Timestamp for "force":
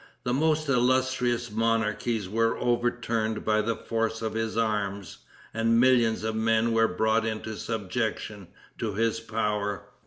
3.75-4.23